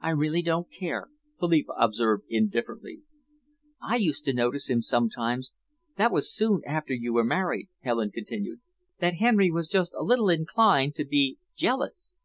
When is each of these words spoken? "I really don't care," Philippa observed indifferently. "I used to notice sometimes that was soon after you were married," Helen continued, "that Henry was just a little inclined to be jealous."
"I 0.00 0.10
really 0.10 0.42
don't 0.42 0.70
care," 0.70 1.08
Philippa 1.40 1.72
observed 1.76 2.26
indifferently. 2.28 3.02
"I 3.82 3.96
used 3.96 4.24
to 4.26 4.32
notice 4.32 4.70
sometimes 4.80 5.52
that 5.96 6.12
was 6.12 6.32
soon 6.32 6.60
after 6.64 6.94
you 6.94 7.12
were 7.12 7.24
married," 7.24 7.68
Helen 7.82 8.12
continued, 8.12 8.60
"that 9.00 9.14
Henry 9.14 9.50
was 9.50 9.68
just 9.68 9.92
a 9.98 10.04
little 10.04 10.30
inclined 10.30 10.94
to 10.94 11.04
be 11.04 11.38
jealous." 11.56 12.20